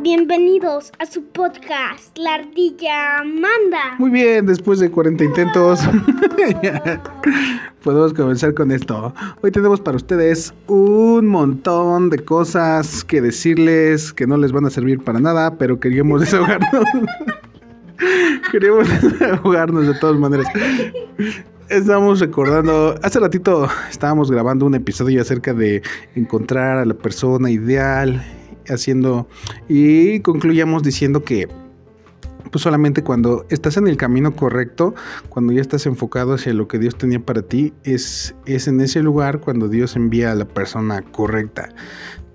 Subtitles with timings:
[0.00, 3.94] Bienvenidos a su podcast, La Ardilla Manda.
[3.98, 5.80] Muy bien, después de 40 intentos,
[7.82, 9.14] podemos comenzar con esto.
[9.42, 14.70] Hoy tenemos para ustedes un montón de cosas que decirles que no les van a
[14.70, 16.84] servir para nada, pero queríamos desahogarnos.
[18.52, 20.46] queríamos desahogarnos de todas maneras.
[21.68, 25.82] Estamos recordando, hace ratito estábamos grabando un episodio acerca de
[26.14, 28.22] encontrar a la persona ideal,
[28.68, 29.28] haciendo
[29.68, 31.48] y concluyamos diciendo que
[32.50, 34.94] pues solamente cuando estás en el camino correcto,
[35.28, 39.02] cuando ya estás enfocado hacia lo que Dios tenía para ti, es, es en ese
[39.02, 41.70] lugar cuando Dios envía a la persona correcta.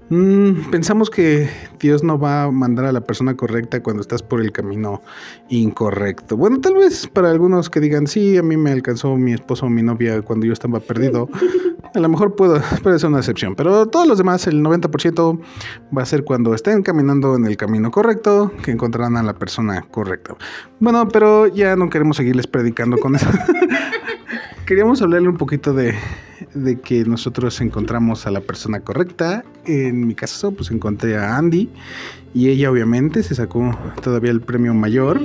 [0.09, 1.49] Mm, pensamos que
[1.79, 5.03] Dios no va a mandar a la persona correcta cuando estás por el camino
[5.49, 6.35] incorrecto.
[6.35, 9.69] Bueno, tal vez para algunos que digan, sí, a mí me alcanzó mi esposo o
[9.69, 11.29] mi novia cuando yo estaba perdido.
[11.95, 15.39] A lo mejor puedo, puede ser una excepción, pero todos los demás, el 90%
[15.97, 19.81] va a ser cuando estén caminando en el camino correcto, que encontrarán a la persona
[19.89, 20.35] correcta.
[20.79, 23.27] Bueno, pero ya no queremos seguirles predicando con eso.
[24.69, 25.95] Queríamos hablarle un poquito de,
[26.53, 29.43] de que nosotros encontramos a la persona correcta.
[29.65, 31.71] En mi caso, pues encontré a Andy
[32.35, 35.19] y ella obviamente se sacó todavía el premio mayor.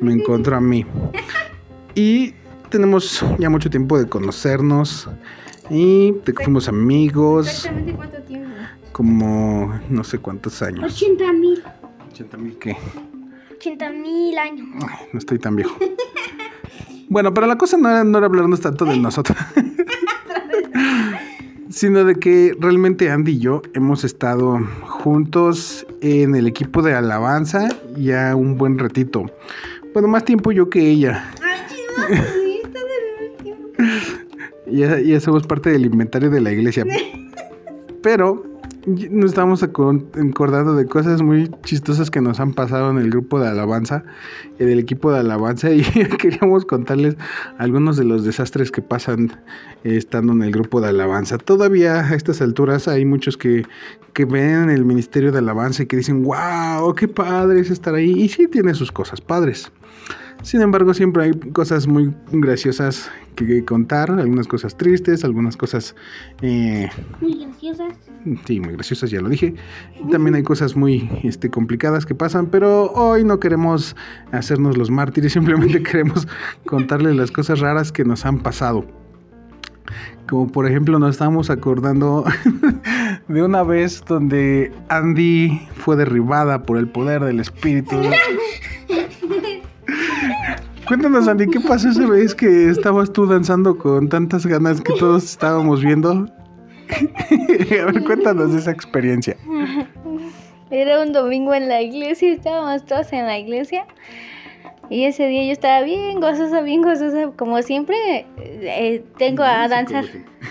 [0.00, 0.84] Me encontró a mí.
[1.94, 2.34] Y
[2.70, 5.08] tenemos ya mucho tiempo de conocernos
[5.70, 7.46] y que fuimos amigos.
[7.46, 8.50] Exactamente cuánto tiempo.
[8.90, 10.92] Como no sé cuántos años.
[10.92, 11.62] 80 mil,
[12.10, 12.76] 80 mil qué.
[13.54, 14.66] 80 mil años.
[14.88, 15.78] Ay, no estoy tan viejo.
[17.10, 19.36] Bueno, pero la cosa no era, no era hablarnos tanto de nosotros.
[21.68, 27.68] sino de que realmente Andy y yo hemos estado juntos en el equipo de alabanza
[27.96, 29.26] ya un buen ratito.
[29.92, 31.30] Bueno, más tiempo yo que ella.
[31.42, 31.60] Ay,
[33.38, 33.56] último.
[34.72, 36.84] Ya, ya somos parte del inventario de la iglesia.
[38.04, 38.44] Pero
[38.86, 43.38] nos estamos acor- acordando de cosas muy chistosas que nos han pasado en el grupo
[43.38, 44.04] de alabanza,
[44.58, 47.16] en el equipo de alabanza, y queríamos contarles
[47.58, 49.32] algunos de los desastres que pasan
[49.84, 51.38] eh, estando en el grupo de alabanza.
[51.38, 53.66] Todavía a estas alturas hay muchos que,
[54.14, 58.12] que ven el ministerio de alabanza y que dicen, wow, qué padre es estar ahí.
[58.12, 59.70] Y sí tiene sus cosas padres.
[60.42, 65.94] Sin embargo, siempre hay cosas muy graciosas que, contar, algunas cosas tristes, algunas cosas,
[66.40, 66.88] eh,
[67.20, 67.94] Muy graciosas.
[68.46, 69.54] sí, muy graciosas, ya lo dije.
[70.10, 73.96] También hay cosas muy este, complicadas que pasan, pero hoy no queremos
[74.32, 76.26] hacernos los mártires, simplemente queremos
[76.64, 78.86] contarles las cosas raras que nos han pasado.
[80.28, 82.24] Como por ejemplo nos estamos acordando
[83.28, 87.96] de una vez donde Andy fue derribada por el poder del espíritu.
[90.90, 95.22] Cuéntanos, Andy, ¿qué pasó esa vez que estabas tú danzando con tantas ganas que todos
[95.22, 96.10] estábamos viendo?
[96.90, 99.36] A ver, cuéntanos de esa experiencia.
[100.68, 103.86] Era un domingo en la iglesia, estábamos todos en la iglesia.
[104.88, 107.30] Y ese día yo estaba bien gozosa, bien gozosa.
[107.36, 110.06] Como siempre, eh, tengo a danzar.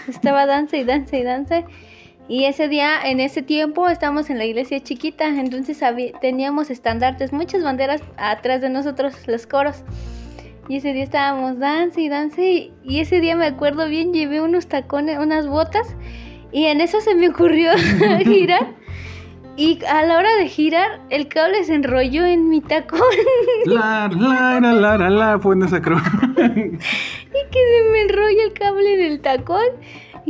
[0.07, 1.63] Estaba danza y danza y danza.
[2.29, 5.27] Y ese día, en ese tiempo, estábamos en la iglesia chiquita.
[5.27, 5.81] Entonces
[6.21, 9.83] teníamos estandartes, muchas banderas atrás de nosotros, los coros.
[10.69, 12.43] Y ese día estábamos danza y danza.
[12.43, 15.95] Y, ese día me acuerdo bien, llevé unos tacones, unas botas.
[16.51, 17.71] Y en eso se me ocurrió
[18.23, 18.75] girar.
[19.57, 23.01] Y a la hora de girar, el cable se enrolló en mi tacón.
[23.65, 28.53] La, la, la, la, la, la, fue en esa y que se me enrolla el
[28.53, 29.65] cable en el tacón.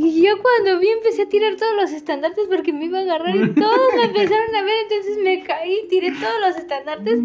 [0.01, 3.35] Y yo cuando vi empecé a tirar todos los estandartes porque me iba a agarrar
[3.35, 7.19] y todos me empezaron a ver, entonces me caí, tiré todos los estandartes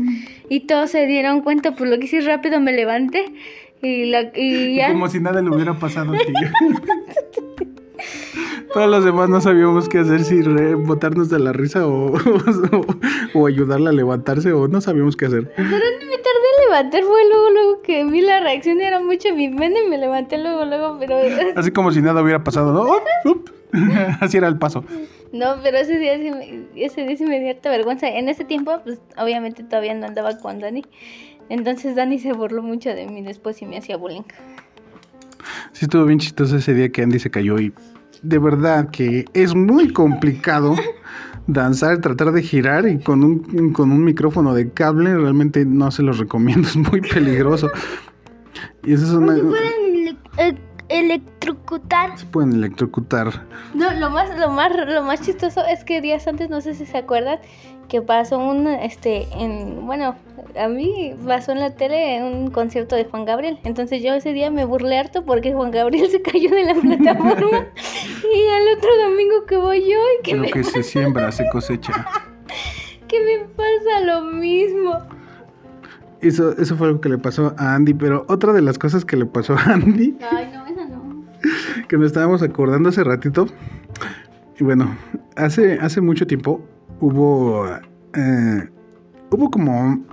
[0.48, 3.32] y todos se dieron cuenta, por lo que hice rápido me levanté
[3.80, 4.88] y, la, y ya.
[4.92, 6.32] Como si nada le hubiera pasado a ti.
[8.72, 12.86] Todos los demás no sabíamos qué hacer, si re- botarnos de la risa o, o,
[13.34, 15.52] o ayudarla a levantarse o no sabíamos qué hacer.
[15.54, 16.43] Pero me tardé
[16.74, 20.38] levantar, fue luego, luego que vi la reacción, era mucho mi pena y me levanté
[20.38, 21.16] luego, luego, pero...
[21.56, 22.82] Así como si nada hubiera pasado, ¿no?
[22.82, 23.50] Up, up.
[24.20, 24.84] Así era el paso.
[25.32, 28.08] No, pero ese día sí me, ese día sí me dio harta vergüenza.
[28.08, 30.84] En ese tiempo, pues obviamente todavía no andaba con Dani.
[31.48, 34.22] Entonces Dani se burló mucho de mí después y me hacía bullying.
[35.72, 37.72] Sí estuvo bien chistoso ese día que Andy se cayó y
[38.24, 40.74] de verdad que es muy complicado
[41.46, 46.02] danzar, tratar de girar y con un, con un micrófono de cable realmente no se
[46.02, 47.68] los recomiendo, es muy peligroso.
[48.82, 49.34] Y eso es una...
[49.36, 52.18] Se pueden ele- e- electrocutar.
[52.18, 53.46] Se pueden electrocutar.
[53.74, 56.84] No, lo más, lo más, lo más chistoso es que días antes, no sé si
[56.86, 57.38] se acuerdan,
[57.88, 60.16] que pasó un, este, en, bueno,
[60.58, 63.58] a mí pasó en la tele un concierto de Juan Gabriel.
[63.64, 67.66] Entonces yo ese día me burlé harto porque Juan Gabriel se cayó de la plataforma
[68.34, 71.48] y al otro domingo que voy yo y que Lo me, que se siembra se
[71.50, 71.92] cosecha.
[71.92, 74.98] que que me pasa lo mismo.
[76.20, 79.16] Eso, eso fue algo que le pasó a Andy, pero otra de las cosas que
[79.16, 81.22] le pasó a Andy, Ay, no, esa no.
[81.86, 83.46] que nos estábamos acordando hace ratito,
[84.58, 84.96] y bueno,
[85.36, 86.62] hace, hace mucho tiempo
[87.04, 87.68] hubo,
[88.14, 88.68] eh,
[89.30, 90.04] hubo como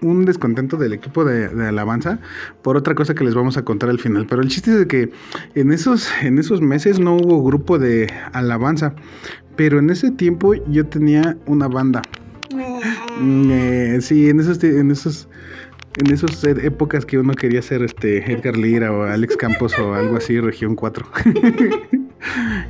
[0.00, 2.20] un descontento del equipo de, de alabanza
[2.62, 4.26] por otra cosa que les vamos a contar al final.
[4.28, 5.10] Pero el chiste es de que
[5.54, 8.94] en esos, en esos meses no hubo grupo de alabanza.
[9.56, 12.02] Pero en ese tiempo yo tenía una banda.
[13.20, 15.28] Mm, eh, sí, en esos, en esos,
[15.96, 20.16] en esas épocas que uno quería ser este Edgar Lira o Alex Campos o algo
[20.16, 21.06] así, Región 4.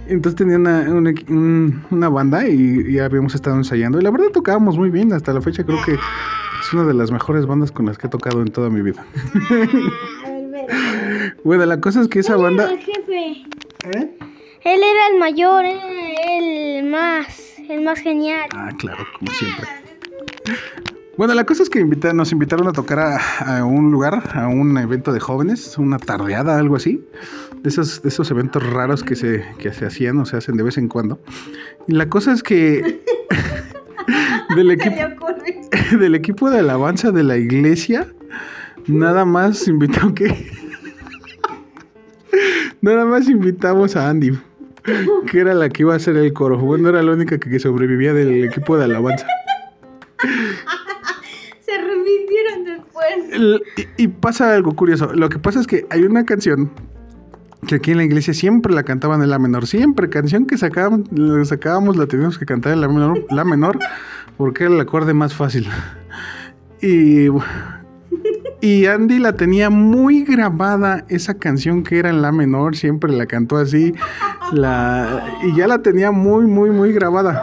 [0.06, 3.98] Entonces tenía una, una, un- una banda y ya habíamos estado ensayando.
[3.98, 5.12] Y la verdad tocábamos muy bien.
[5.12, 8.10] Hasta la fecha creo que es una de las mejores bandas con las que he
[8.10, 9.04] tocado en toda mi vida.
[11.44, 12.70] Bueno, la cosa es que esa banda...
[12.70, 13.44] El jefe.
[13.84, 14.18] ¿Eh?
[14.64, 18.48] Él era el mayor, era el más, el más genial.
[18.54, 19.66] Ah, claro, como siempre.
[21.18, 24.46] Bueno, la cosa es que invita- nos invitaron a tocar a, a un lugar, a
[24.46, 27.04] un evento de jóvenes, una tardeada, algo así.
[27.60, 30.62] De esos, de esos eventos raros que se, que se hacían o se hacen de
[30.62, 31.18] vez en cuando.
[31.88, 33.02] Y la cosa es que
[34.54, 35.26] del, equipo,
[35.98, 38.06] del equipo de alabanza de la iglesia,
[38.86, 40.52] nada más invitó que...
[42.80, 44.38] nada más invitamos a Andy,
[45.28, 46.58] que era la que iba a hacer el coro.
[46.58, 49.26] Bueno, era la única que, que sobrevivía del equipo de alabanza.
[53.76, 55.12] Y, y pasa algo curioso.
[55.14, 56.70] Lo que pasa es que hay una canción
[57.66, 59.66] que aquí en la iglesia siempre la cantaban en la menor.
[59.66, 63.78] Siempre, canción que sacábamos, la sacábamos la teníamos que cantar en la menor, la menor
[64.36, 65.68] porque era el acorde más fácil.
[66.80, 67.26] Y,
[68.60, 73.26] y Andy la tenía muy grabada, esa canción que era en la menor, siempre la
[73.26, 73.92] cantó así.
[74.52, 77.42] La, y ya la tenía muy, muy, muy grabada.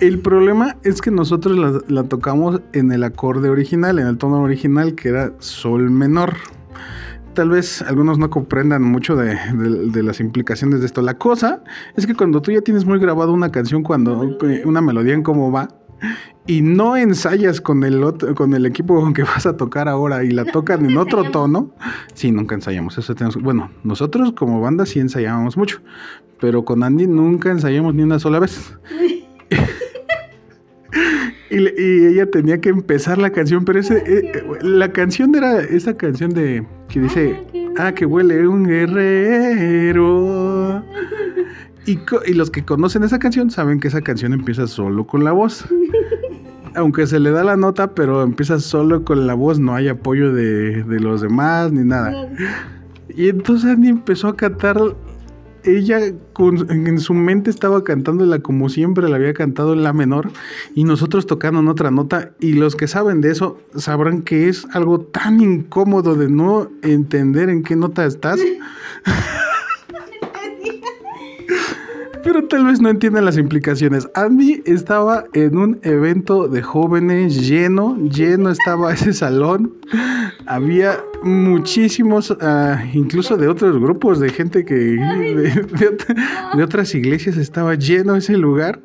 [0.00, 4.40] El problema es que nosotros la, la tocamos en el acorde original, en el tono
[4.42, 6.36] original que era sol menor.
[7.34, 11.02] Tal vez algunos no comprendan mucho de, de- de las implicaciones de esto.
[11.02, 11.62] La cosa
[11.96, 15.52] es que cuando tú ya tienes muy grabado una canción, cuando una melodía en cómo
[15.52, 15.68] va,
[16.46, 20.24] y no ensayas con el otro- con el equipo con que vas a tocar ahora
[20.24, 21.70] y la tocan en otro tono,
[22.14, 22.96] sí, nunca ensayamos.
[22.96, 25.80] Eso tenemos, bueno, nosotros como banda sí ensayábamos mucho,
[26.40, 28.74] pero con Andy nunca ensayamos ni una sola vez.
[31.50, 35.96] Y, y ella tenía que empezar la canción, pero ese, eh, la canción era esa
[35.96, 37.44] canción de que dice,
[37.76, 40.30] ah, que huele un guerrero.
[41.86, 45.64] Y los que conocen esa canción saben que esa canción empieza solo con la voz.
[46.76, 50.32] Aunque se le da la nota, pero empieza solo con la voz, no hay apoyo
[50.32, 52.28] de, de los demás ni nada.
[53.08, 54.76] Y entonces Andy empezó a cantar.
[55.64, 56.00] Ella
[56.32, 60.30] con- en su mente estaba cantándola como siempre la había cantado en la menor
[60.74, 64.66] y nosotros tocando en otra nota y los que saben de eso sabrán que es
[64.72, 68.40] algo tan incómodo de no entender en qué nota estás.
[72.22, 74.08] Pero tal vez no entiendan las implicaciones.
[74.14, 79.74] Andy estaba en un evento de jóvenes lleno, lleno estaba ese salón.
[80.46, 85.96] Había muchísimos, ah, incluso de otros grupos, de gente que de,
[86.54, 88.80] de otras iglesias estaba lleno ese lugar.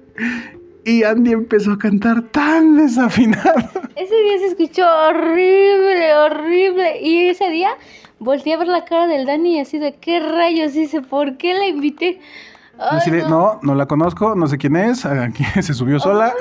[0.86, 3.70] Y Andy empezó a cantar tan desafinado.
[3.96, 7.02] Ese día se escuchó horrible, horrible.
[7.02, 7.72] Y ese día
[8.20, 11.54] volteé a ver la cara del Dani y así de qué rayos hice, ¿por qué
[11.54, 12.20] la invité?
[12.78, 16.34] Ay, Así de, no, no la conozco, no sé quién es, aquí se subió sola.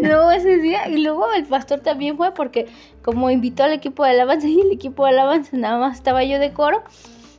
[0.00, 2.66] Luego ese día, y luego el pastor también fue porque
[3.02, 6.38] como invitó al equipo de alabanza y el equipo de alabanza nada más estaba yo
[6.38, 6.82] de coro.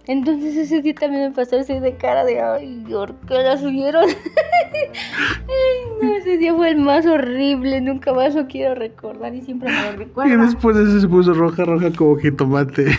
[0.06, 4.04] Entonces ese día también el pastor se de cara de, ay, ¿por qué la subieron?
[4.74, 9.72] ay, no, ese día fue el más horrible, nunca más lo quiero recordar y siempre
[9.72, 10.44] me lo Y recuerdo.
[10.46, 12.92] después de eso se puso roja, roja como jitomate.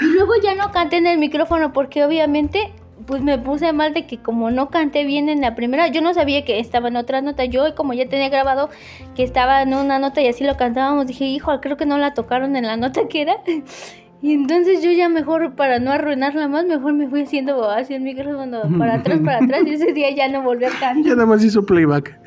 [0.00, 2.72] Y luego ya no canté en el micrófono porque obviamente
[3.10, 6.14] pues me puse mal de que como no canté bien en la primera, yo no
[6.14, 8.70] sabía que estaba en otra nota, yo como ya tenía grabado
[9.16, 12.14] que estaba en una nota y así lo cantábamos, dije, hijo, creo que no la
[12.14, 13.34] tocaron en la nota que era.
[14.22, 18.02] Y entonces yo ya mejor, para no arruinarla más, mejor me fui haciendo así el
[18.02, 21.12] micrófono para atrás, para atrás, y ese día ya no volví a Ya cantar.
[21.16, 22.20] nada más hizo playback.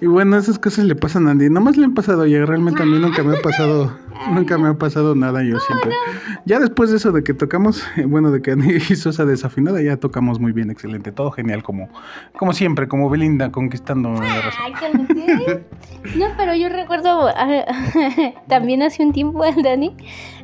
[0.00, 1.50] Y bueno, esas cosas le pasan a Andy.
[1.50, 3.98] Nada más le han pasado y realmente a mí nunca me ha pasado,
[4.32, 5.92] nunca me ha pasado nada yo siempre.
[6.46, 9.82] Ya después de eso de que tocamos, eh, bueno, de que Andy hizo esa desafinada,
[9.82, 11.90] ya tocamos muy bien, excelente, todo genial, como,
[12.38, 15.64] como siempre, como Belinda conquistando la razón.
[16.16, 17.28] No, pero yo recuerdo
[18.48, 19.94] también hace un tiempo el Dani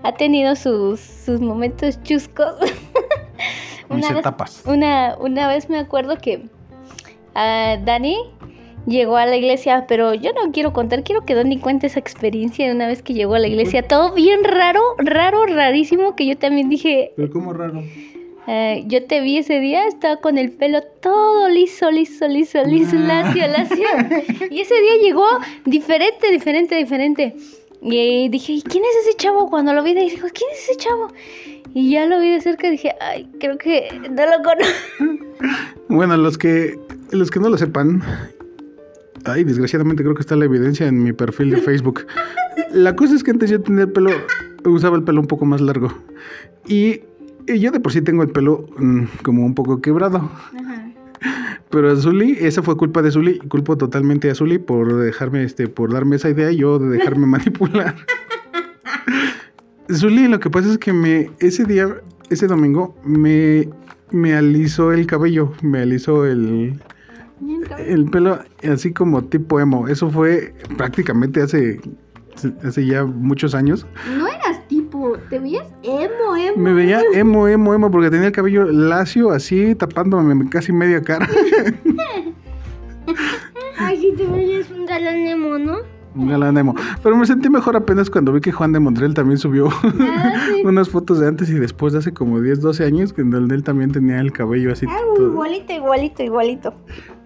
[0.02, 2.56] ha tenido sus, sus momentos chuscos.
[3.88, 4.62] Mis vez, etapas.
[4.66, 6.46] una, una vez me acuerdo que
[7.34, 8.18] ah, Dani
[8.86, 12.66] llegó a la iglesia, pero yo no quiero contar, quiero que Dani cuente esa experiencia
[12.66, 13.82] de una vez que llegó a la iglesia.
[13.82, 17.82] Todo bien raro, raro, rarísimo, que yo también dije, Pero como raro.
[18.46, 22.96] eh, yo te vi ese día, estaba con el pelo todo liso, liso, liso, liso,
[22.96, 23.86] lacio, lacio.
[24.50, 25.26] Y ese día llegó
[25.64, 27.34] diferente, diferente, diferente.
[27.82, 29.50] Y dije, ¿y quién es ese chavo?
[29.50, 31.08] Cuando lo vi dijo, ¿quién es ese chavo?
[31.74, 35.26] Y ya lo vi de cerca y dije, ay, creo que no lo conozco.
[35.88, 36.78] Bueno, los que
[37.12, 38.02] los que no lo sepan,
[39.28, 42.06] ay, desgraciadamente creo que está la evidencia en mi perfil de Facebook.
[42.72, 44.10] La cosa es que antes yo tenía el pelo,
[44.64, 45.92] usaba el pelo un poco más largo.
[46.66, 47.00] Y,
[47.46, 50.30] y yo de por sí tengo el pelo mm, como un poco quebrado.
[51.70, 55.68] Pero a Zully, esa fue culpa de Zully, culpo totalmente a Zully por dejarme, este,
[55.68, 57.96] por darme esa idea y yo de dejarme manipular.
[59.92, 61.88] Zully, lo que pasa es que me, ese día,
[62.30, 63.68] ese domingo, me,
[64.10, 66.80] me alisó el cabello, me alisó el,
[67.78, 68.38] el pelo
[68.70, 69.88] así como tipo emo.
[69.88, 71.80] Eso fue prácticamente hace,
[72.64, 73.86] hace ya muchos años.
[74.16, 76.56] No eras tipo, te veías emo, emo.
[76.56, 81.28] Me veía emo, emo, emo, porque tenía el cabello lacio así, tapándome casi media cara.
[83.78, 85.95] Ay, sí, te veías un galán emo, ¿no?
[86.16, 86.74] Un galán emo.
[87.02, 89.68] Pero me sentí mejor apenas cuando vi que Juan de Montreal también subió
[90.64, 93.92] unas fotos de antes y después de hace como 10, 12 años, donde él también
[93.92, 94.86] tenía el cabello así.
[94.88, 96.74] Ah, todo- igualito, igualito, igualito.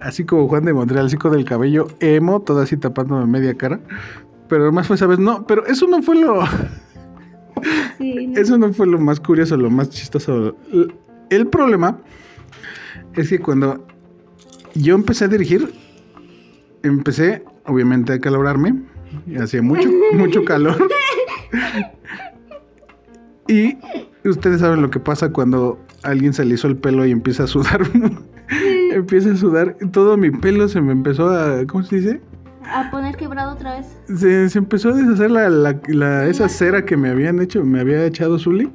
[0.00, 3.80] así como Juan de Montreal, así con el cabello emo, todo así tapándome media cara.
[4.48, 6.40] Pero además fue esa vez, no, pero eso no fue lo.
[7.98, 8.40] Sí, no.
[8.40, 10.56] Eso no fue lo más curioso, lo más chistoso.
[11.28, 11.98] El problema
[13.14, 13.86] es que cuando
[14.74, 15.70] yo empecé a dirigir,
[16.82, 18.82] empecé obviamente a calorarme.
[19.26, 20.76] y Hacía mucho, mucho calor.
[23.48, 23.76] Y
[24.28, 27.82] ustedes saben lo que pasa cuando alguien se alisó el pelo y empieza a sudar.
[28.92, 29.76] empieza a sudar.
[29.92, 31.66] Todo mi pelo se me empezó a.
[31.66, 32.20] ¿Cómo se dice?
[32.62, 33.86] A poner quebrado otra vez.
[34.20, 37.80] Se, se empezó a deshacer la, la- la- esa cera que me habían hecho, me
[37.80, 38.70] había echado Zully.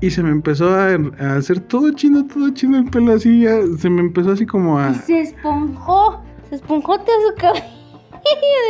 [0.00, 3.58] Y se me empezó a, a hacer todo chino, todo chino el pelo así, ya
[3.78, 4.90] se me empezó así como a...
[4.90, 6.22] Y se esponjó.
[6.48, 7.64] Se esponjó todo su cabello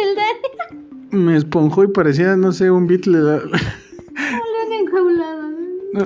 [0.07, 1.23] del Dani.
[1.25, 2.87] Me esponjó y parecía, no sé, un
[4.65, 5.49] han enjaulado.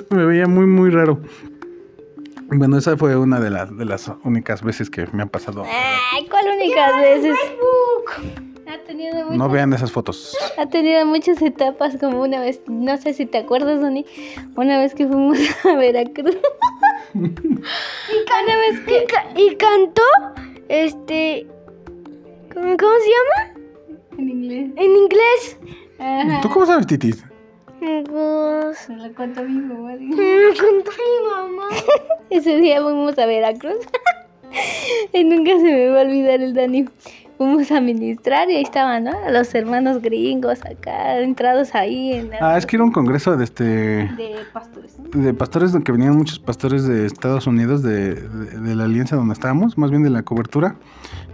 [0.09, 1.19] me veía muy, muy raro.
[2.55, 5.63] Bueno, esa fue una de, las de las únicas veces que me han pasado.
[6.13, 7.35] Ay, ¿cuál únicas veces?
[8.67, 10.37] Ha tenido muchas, No vean esas fotos.
[10.57, 14.05] ha tenido muchas etapas, como una vez, no sé si te acuerdas, Dani,
[14.55, 16.37] una vez que fuimos a Veracruz.
[17.13, 19.03] una vez que...
[19.03, 20.01] Y, ca- y cantó,
[20.69, 21.47] este,
[22.53, 23.59] ¿cómo, cómo se llama?
[24.17, 24.71] En inglés.
[24.75, 25.57] En inglés.
[25.99, 26.41] Ajá.
[26.41, 27.23] ¿Tú cómo sabes, Titis?
[27.79, 29.93] Pues, Se lo contó mi mamá.
[29.95, 31.67] me contó mi mamá.
[32.29, 33.85] Ese día fuimos a Veracruz.
[35.13, 36.85] y nunca se me va a olvidar el Dani.
[37.43, 39.11] Fuimos a ministrar y ahí estaban, ¿no?
[39.31, 43.43] Los hermanos gringos acá, entrados ahí en la- Ah, es que era un congreso de
[43.43, 43.63] este...
[43.63, 44.97] de pastores.
[44.97, 45.21] ¿no?
[45.21, 49.33] de pastores que venían muchos pastores de Estados Unidos de, de- de la alianza donde
[49.33, 50.75] estábamos, más bien de la cobertura.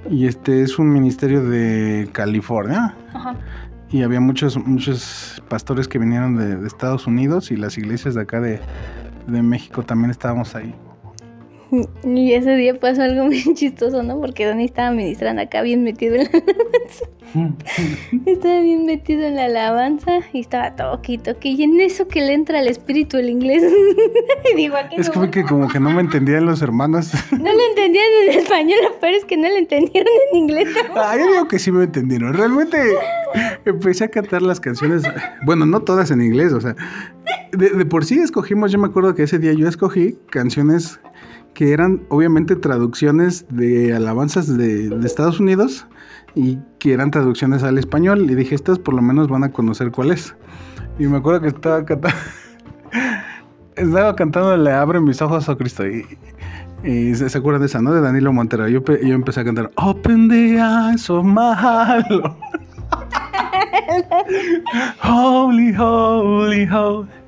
[0.10, 2.96] Y este es un ministerio de California.
[3.14, 3.36] Ajá.
[3.92, 8.22] Y había muchos, muchos pastores que vinieron de, de Estados Unidos y las iglesias de
[8.22, 8.60] acá de,
[9.28, 10.74] de México también estábamos ahí.
[12.04, 14.20] Y ese día pasó algo muy chistoso, ¿no?
[14.20, 16.30] Porque Dani estaba ministrando acá bien metido en la
[18.26, 21.50] Estaba bien metido en la alabanza y estaba toqui, toqui.
[21.50, 23.64] Y en eso que le entra al espíritu el inglés.
[24.52, 25.30] y digo, ¿a qué Es no?
[25.30, 27.12] que como que no me entendían los hermanos.
[27.32, 30.70] No lo entendían en español, pero es que no lo entendieron en inglés.
[30.96, 32.34] Ah, yo digo que sí me entendieron.
[32.34, 32.78] Realmente
[33.66, 35.04] empecé a cantar las canciones,
[35.46, 36.76] bueno, no todas en inglés, o sea,
[37.52, 41.00] de, de por sí escogimos, yo me acuerdo que ese día yo escogí canciones
[41.54, 45.88] que eran obviamente traducciones de alabanzas de, de Estados Unidos
[46.36, 49.92] y que eran traducciones al español y dije, estas por lo menos van a conocer
[49.92, 50.36] cuál es.
[50.98, 52.18] Y me acuerdo que estaba cantando,
[53.76, 56.06] estaba cantando Le abren mis ojos, oh Cristo, y,
[56.84, 57.94] y se, se acuerdan de esa, ¿no?
[57.94, 58.68] De Danilo Montero.
[58.68, 61.40] Yo, yo empecé a cantar Open the eyes of my
[65.02, 67.19] holy, holy, holy.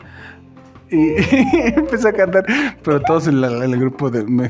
[0.92, 1.16] Y
[1.78, 2.46] empecé a cantar,
[2.84, 4.50] pero todos en, la- el grupo de, me,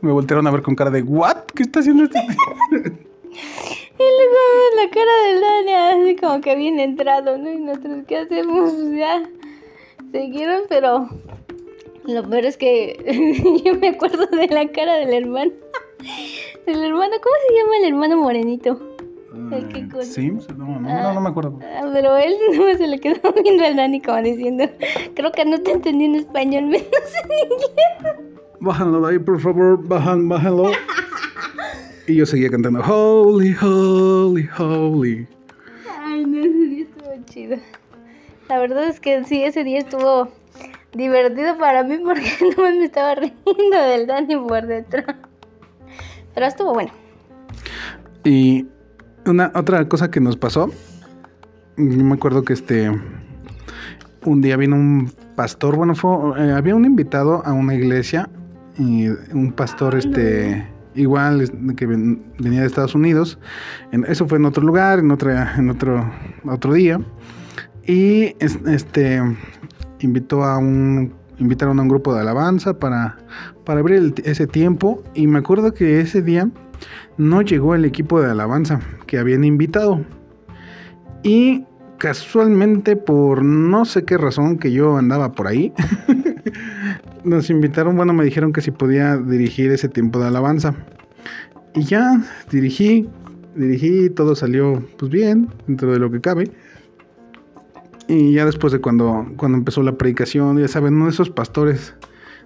[0.00, 1.36] me voltearon a ver con cara de ¿What?
[1.54, 2.18] ¿Qué está haciendo este?
[3.32, 7.52] Y luego la cara del Dani así como que bien entrado, ¿no?
[7.52, 8.72] Y nosotros, ¿qué hacemos?
[8.96, 9.22] Ya
[10.10, 11.08] siguieron, pero
[12.04, 15.52] lo peor es que yo me acuerdo de la cara del hermano.
[16.66, 18.80] Del hermano, ¿cómo se llama el hermano morenito?
[19.72, 20.04] Qué cosa.
[20.04, 20.48] ¿Sims?
[20.56, 21.58] No, no, no, no me acuerdo.
[21.62, 24.64] Ah, Pero él no se le quedó viendo al Dani como diciendo,
[25.14, 26.84] creo que no te entendí en español, menos
[27.24, 28.26] en inglés.
[28.60, 30.72] Bájalo de ahí, por favor, bajan, bájalo.
[32.06, 35.28] Y yo seguía cantando Holy, Holy, Holy.
[36.02, 37.56] Ay, no, ese día estuvo chido.
[38.48, 40.28] La verdad es que sí, ese día estuvo
[40.92, 45.16] divertido para mí porque no me estaba riendo del Dani por detrás.
[46.34, 46.90] Pero estuvo bueno.
[48.24, 48.66] Y
[49.26, 50.70] una otra cosa que nos pasó,
[51.76, 52.90] yo me acuerdo que este
[54.24, 58.28] un día vino un pastor, bueno, fue, eh, había un invitado a una iglesia
[58.78, 63.38] y un pastor este igual que ven- venía de Estados Unidos.
[63.92, 66.10] En- eso fue en otro lugar, en otra en otro
[66.44, 67.00] otro día
[67.86, 69.22] y es- este
[70.00, 73.16] invitó a un invitaron a un grupo de alabanza para
[73.64, 76.50] para abrir el- ese tiempo y me acuerdo que ese día
[77.16, 80.04] no llegó el equipo de alabanza que habían invitado.
[81.22, 81.64] Y
[81.98, 85.72] casualmente, por no sé qué razón que yo andaba por ahí,
[87.24, 90.74] nos invitaron, bueno, me dijeron que si podía dirigir ese tiempo de alabanza.
[91.74, 93.08] Y ya dirigí,
[93.54, 96.50] dirigí, todo salió pues bien, dentro de lo que cabe.
[98.08, 101.94] Y ya después de cuando, cuando empezó la predicación, ya saben, uno de esos pastores,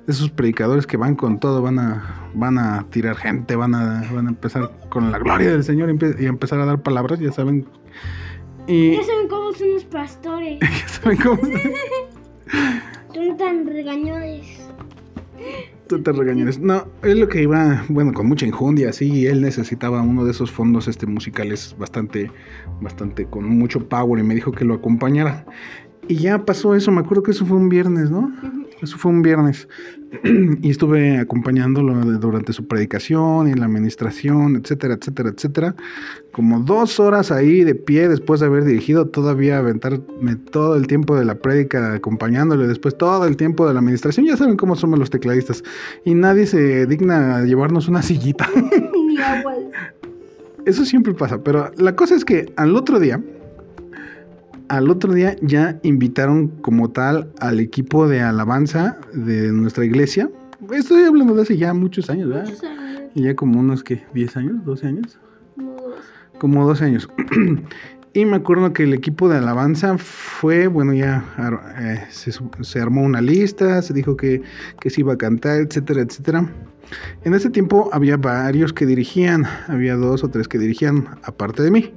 [0.07, 4.27] esos predicadores que van con todo, van a, van a tirar gente, van a, van
[4.27, 7.67] a empezar con la gloria del Señor y y empezar a dar palabras, ya saben.
[8.67, 10.61] Y Ya saben cómo son los pastores.
[10.61, 11.39] ya saben cómo
[13.15, 14.61] Son tan regañones.
[15.87, 16.59] tú te regañares.
[16.59, 20.51] No, él lo que iba, bueno, con mucha injundia, sí, él necesitaba uno de esos
[20.51, 22.31] fondos este musicales bastante,
[22.81, 25.45] bastante, con mucho power y me dijo que lo acompañara.
[26.09, 28.31] Y ya pasó eso, me acuerdo que eso fue un viernes, ¿no?
[28.85, 29.69] Eso fue un viernes.
[30.63, 35.75] y estuve acompañándolo durante su predicación y la administración, etcétera, etcétera, etcétera.
[36.33, 41.17] Como dos horas ahí de pie después de haber dirigido, todavía aventarme todo el tiempo
[41.17, 44.27] de la prédica acompañándole, después todo el tiempo de la administración.
[44.27, 45.63] Ya saben cómo somos los tecladistas.
[46.05, 48.49] Y nadie se digna a llevarnos una sillita.
[50.67, 53.21] Eso siempre pasa, pero la cosa es que al otro día,
[54.77, 60.31] al otro día ya invitaron como tal al equipo de alabanza de nuestra iglesia.
[60.73, 62.47] Estoy hablando de hace ya muchos años, ¿verdad?
[62.47, 63.03] Muchos años.
[63.15, 65.19] Y ya como unos que 10 años, 12 años,
[65.55, 65.95] como dos.
[66.39, 67.09] como 12 años.
[68.13, 71.25] y me acuerdo que el equipo de alabanza fue, bueno, ya
[71.79, 74.43] eh, se armó una lista, se dijo que,
[74.81, 76.51] que se iba a cantar, etcétera, etcétera.
[77.23, 81.71] En ese tiempo había varios que dirigían, había dos o tres que dirigían, aparte de
[81.71, 81.95] mí.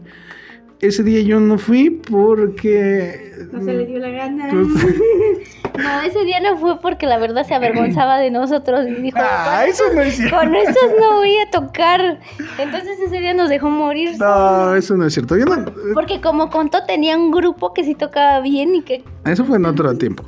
[0.79, 3.31] Ese día yo no fui porque...
[3.51, 4.49] No se le dio la gana.
[4.51, 4.95] Pues-
[5.77, 9.59] No, ese día no fue porque la verdad se avergonzaba de nosotros y dijo, Ah,
[9.61, 10.35] "Con eso no es cierto.
[10.35, 12.19] Con esos no voy a tocar.
[12.57, 14.17] Entonces ese día nos dejó morir.
[14.17, 15.37] No, eso no es cierto.
[15.37, 19.03] Yo no- Porque como contó, tenía un grupo que sí tocaba bien y que...
[19.25, 20.23] eso fue en otro tiempo.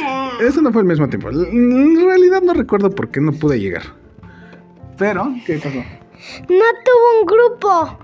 [0.00, 1.28] Ah, Eso no fue el mismo tiempo.
[1.30, 3.82] En realidad no recuerdo por qué no pude llegar.
[4.96, 5.78] Pero, ¿qué pasó?
[5.78, 7.98] No tuvo un grupo.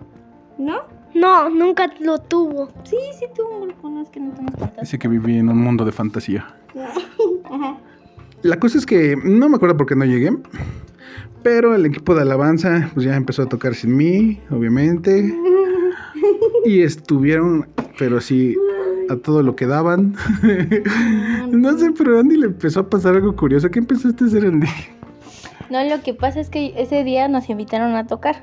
[0.59, 0.83] ¿No?
[1.15, 2.71] No, nunca lo tuvo.
[2.85, 4.81] Sí, sí tuvo un grupo, no es que no te hemos contado.
[4.81, 6.47] Dice que viví en un mundo de fantasía.
[7.45, 7.79] Ajá.
[8.43, 10.31] La cosa es que no me acuerdo por qué no llegué.
[11.43, 15.35] Pero el equipo de alabanza pues ya empezó a tocar sin mí, obviamente.
[16.65, 17.69] Y estuvieron,
[17.99, 18.57] pero sí,
[19.09, 20.15] a todo lo que daban.
[21.51, 23.69] No sé, pero Andy le empezó a pasar algo curioso.
[23.71, 24.69] ¿Qué empezaste a hacer, Andy?
[25.69, 28.43] No, lo que pasa es que ese día nos invitaron a tocar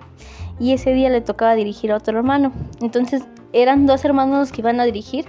[0.60, 2.52] y ese día le tocaba dirigir a otro hermano.
[2.82, 5.26] Entonces eran dos hermanos los que iban a dirigir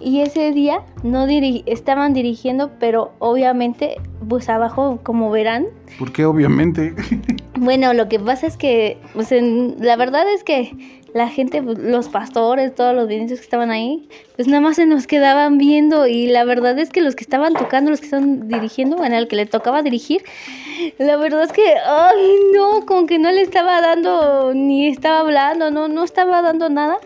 [0.00, 3.96] y ese día no diri- estaban dirigiendo, pero obviamente
[4.28, 5.66] pues abajo, como verán,
[5.98, 6.94] Porque obviamente.
[7.56, 11.78] bueno, lo que pasa es que, pues en- la verdad es que la gente, pues,
[11.78, 16.06] los pastores, todos los ministros que estaban ahí, pues nada más se nos quedaban viendo
[16.06, 19.26] y la verdad es que los que estaban tocando, los que estaban dirigiendo, bueno, el
[19.26, 20.22] que le tocaba dirigir,
[20.98, 25.70] la verdad es que, ay, no, como que no le estaba dando, ni estaba hablando,
[25.70, 26.98] no, no estaba dando nada.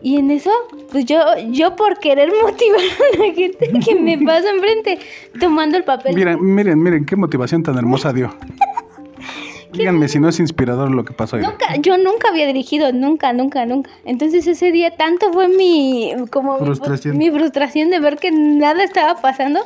[0.00, 0.50] Y en eso,
[0.90, 1.18] pues yo,
[1.50, 4.98] yo por querer motivar a la gente que me pasa enfrente,
[5.40, 6.14] tomando el papel.
[6.14, 8.34] Miren, miren, miren, qué motivación tan hermosa dio.
[9.72, 11.42] Díganme si no es inspirador lo que pasó hoy.
[11.42, 13.90] Nunca, yo nunca había dirigido, nunca, nunca, nunca.
[14.04, 17.18] Entonces ese día tanto fue mi como Frustración.
[17.18, 19.60] mi frustración de ver que nada estaba pasando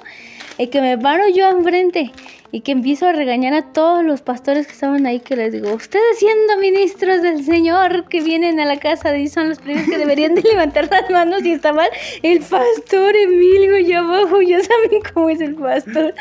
[0.59, 2.13] y que me paro yo enfrente
[2.53, 5.73] y que empiezo a regañar a todos los pastores que estaban ahí que les digo,
[5.73, 9.97] ustedes siendo ministros del Señor que vienen a la casa y son los primeros que
[9.99, 11.73] deberían de levantar las manos y está
[12.23, 16.15] el pastor Emilio allá abajo, ya saben cómo es el pastor.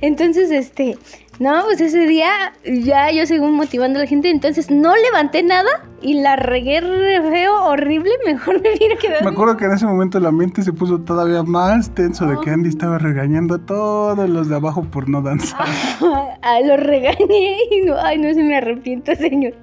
[0.00, 0.96] Entonces, este,
[1.40, 5.84] No, pues ese día ya yo según motivando a la gente, entonces no levanté nada
[6.00, 9.24] y la regué re feo, horrible, mejor me hubiera quedado.
[9.24, 12.50] Me acuerdo que en ese momento el ambiente se puso todavía más tenso de que.
[12.50, 15.66] Andy estaba regañando a todos los de abajo por no danzar.
[16.46, 19.54] Ah, lo regañé y no, ay, no se me arrepiento, señor.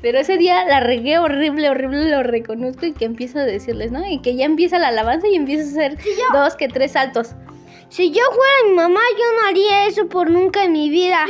[0.00, 4.08] Pero ese día la regué horrible, horrible, lo reconozco y que empiezo a decirles, ¿no?
[4.08, 5.98] Y que ya empieza la alabanza y empiezo a hacer
[6.32, 7.34] dos que tres saltos.
[7.92, 11.26] Si yo fuera mi mamá, yo no haría eso por nunca en mi vida.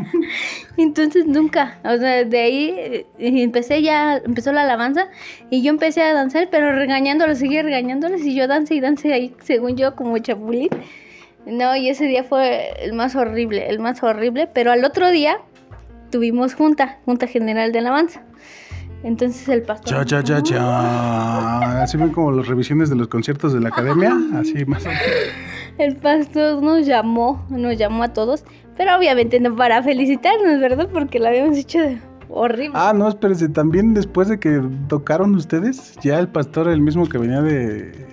[0.78, 5.08] Entonces nunca, o sea, de ahí eh, empecé ya, empezó la alabanza
[5.50, 9.36] y yo empecé a danzar, pero regañándolos, seguía regañándolos y yo dancé y dancé ahí,
[9.42, 10.70] según yo, como chapulín.
[11.44, 15.40] No, y ese día fue el más horrible, el más horrible, pero al otro día
[16.10, 18.22] tuvimos junta, junta general de alabanza.
[19.02, 19.92] Entonces el pastor...
[19.92, 21.82] Cha, cha, cha, cha.
[21.82, 24.16] Así ven como las revisiones de los conciertos de la academia.
[24.34, 25.51] Así más o menos.
[25.82, 28.44] El pastor nos llamó, nos llamó a todos,
[28.76, 30.88] pero obviamente no para felicitarnos, ¿verdad?
[30.92, 32.72] Porque lo habíamos hecho de- horrible.
[32.74, 33.48] Ah, no, espérense.
[33.48, 38.06] También después de que tocaron ustedes, ya el pastor, el mismo que venía de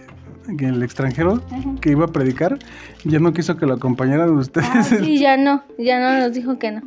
[0.60, 1.62] el extranjero, Ajá.
[1.80, 2.58] que iba a predicar,
[3.06, 4.68] ya no quiso que lo acompañaran ustedes.
[4.74, 6.82] Ah, sí, ya no, ya no nos dijo que no.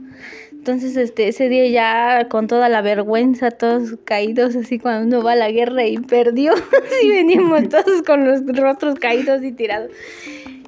[0.50, 5.32] Entonces, este, ese día ya con toda la vergüenza, todos caídos, así cuando uno va
[5.32, 6.52] a la guerra y perdió,
[6.98, 9.90] así veníamos todos con los rostros caídos y tirados.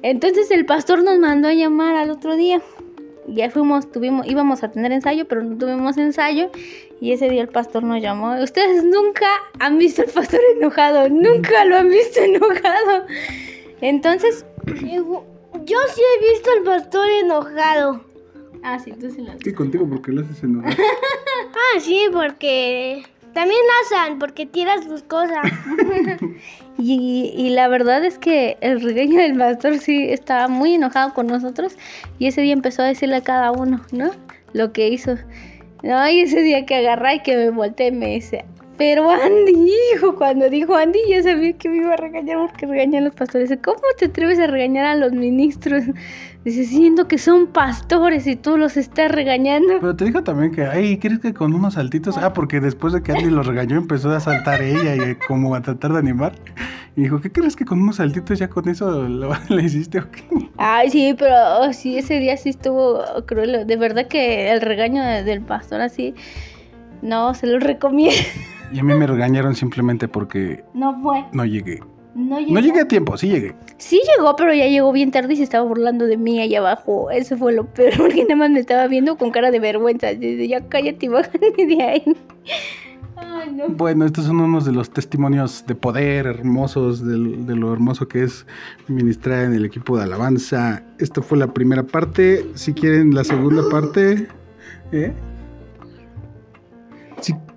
[0.07, 2.61] Entonces el pastor nos mandó a llamar al otro día.
[3.27, 6.51] Ya fuimos, tuvimos, íbamos a tener ensayo, pero no tuvimos ensayo.
[7.01, 8.39] Y ese día el pastor nos llamó.
[8.39, 9.25] Ustedes nunca
[9.59, 13.07] han visto al pastor enojado, nunca lo han visto enojado.
[13.81, 14.45] Entonces,
[15.65, 18.05] Yo sí he visto al pastor enojado.
[18.61, 20.75] ah, sí, tú sí lo Sí, contigo porque lo haces enojar.
[21.57, 23.03] Ah, sí, porque
[23.35, 23.59] también
[23.91, 25.43] Nazan, porque tiras tus cosas.
[26.77, 31.25] Y, y la verdad es que el regaño del pastor sí estaba muy enojado con
[31.25, 31.77] nosotros
[32.19, 34.11] y ese día empezó a decirle a cada uno, ¿no?
[34.51, 35.15] Lo que hizo.
[35.83, 38.43] No, y ese día que agarré y que me volteé me dice,
[38.77, 43.03] pero Andy, hijo, cuando dijo Andy ya sabía que me iba a regañar porque regañan
[43.03, 43.49] a los pastores.
[43.49, 45.83] Dice, ¿cómo te atreves a regañar a los ministros?
[46.43, 49.79] Dice, siendo que son pastores y tú los estás regañando.
[49.79, 52.17] Pero te dijo también que, ay, ¿quieres que con unos saltitos?
[52.17, 55.61] Ah, porque después de que Andy lo regañó empezó a saltar ella y como a
[55.61, 56.33] tratar de animar.
[56.95, 60.11] Y dijo, ¿qué crees que con unos saltitos ya con eso lo, le hiciste o
[60.11, 60.23] qué?
[60.57, 63.65] Ay, sí, pero oh, sí, ese día sí estuvo cruel.
[63.65, 66.13] De verdad que el regaño de- del pastor así,
[67.01, 68.15] no, se lo recomiendo.
[68.71, 71.23] Y a mí me regañaron simplemente porque No fue.
[71.33, 71.79] no llegué.
[72.15, 73.55] No llegué a tiempo, sí llegué.
[73.77, 77.11] Sí llegó, pero ya llegó bien tarde y se estaba burlando de mí allá abajo.
[77.11, 80.07] Eso fue lo peor, porque nada más me estaba viendo con cara de vergüenza.
[80.13, 82.03] Dice, ya cállate y bájate de ahí.
[83.17, 83.67] Ay, no.
[83.69, 88.23] Bueno, estos son unos de los testimonios de poder hermosos, del- de, lo hermoso que
[88.23, 88.45] es
[88.87, 90.83] ministrar en el equipo de alabanza.
[90.99, 92.45] Esta fue la primera parte.
[92.55, 94.27] Si quieren la segunda parte,
[94.91, 95.13] ¿eh?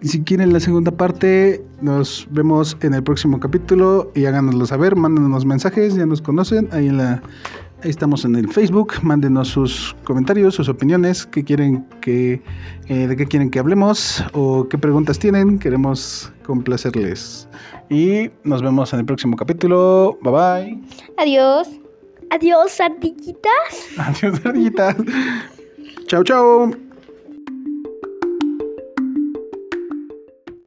[0.00, 4.96] Si, si quieren la segunda parte, nos vemos en el próximo capítulo y háganoslo saber,
[4.96, 7.22] mándenos mensajes, ya nos conocen, ahí en la
[7.82, 12.42] ahí estamos en el Facebook, mándenos sus comentarios, sus opiniones, qué quieren que
[12.88, 17.48] eh, de qué quieren que hablemos o qué preguntas tienen, queremos complacerles.
[17.90, 20.18] Y nos vemos en el próximo capítulo.
[20.22, 20.82] Bye bye.
[21.16, 21.68] Adiós.
[22.30, 23.98] Adiós, ardillitas.
[23.98, 24.96] Adiós, ardillitas.
[26.06, 26.87] Chao, chao.